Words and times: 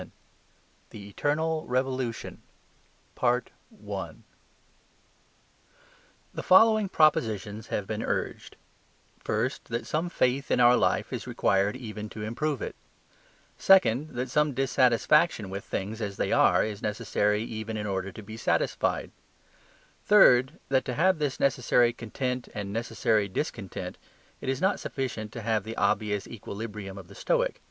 VII 0.01 0.09
THE 0.89 1.09
ETERNAL 1.09 1.67
REVOLUTION 1.67 2.41
The 3.15 3.51
following 6.43 6.89
propositions 6.89 7.67
have 7.67 7.85
been 7.85 8.01
urged: 8.01 8.55
First, 9.19 9.65
that 9.65 9.85
some 9.85 10.09
faith 10.09 10.49
in 10.49 10.59
our 10.59 10.75
life 10.75 11.13
is 11.13 11.27
required 11.27 11.75
even 11.75 12.09
to 12.09 12.23
improve 12.23 12.63
it; 12.63 12.75
second, 13.59 14.13
that 14.15 14.31
some 14.31 14.55
dissatisfaction 14.55 15.51
with 15.51 15.63
things 15.65 16.01
as 16.01 16.17
they 16.17 16.31
are 16.31 16.65
is 16.65 16.81
necessary 16.81 17.43
even 17.43 17.77
in 17.77 17.85
order 17.85 18.11
to 18.11 18.23
be 18.23 18.37
satisfied; 18.37 19.11
third, 20.03 20.53
that 20.69 20.83
to 20.85 20.95
have 20.95 21.19
this 21.19 21.39
necessary 21.39 21.93
content 21.93 22.47
and 22.55 22.73
necessary 22.73 23.27
discontent 23.27 23.99
it 24.41 24.49
is 24.49 24.59
not 24.59 24.79
sufficient 24.79 25.31
to 25.33 25.41
have 25.43 25.63
the 25.63 25.77
obvious 25.77 26.25
equilibrium 26.27 26.97
of 26.97 27.07
the 27.07 27.13
Stoic. 27.13 27.59